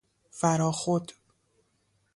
فراخود 0.31 1.15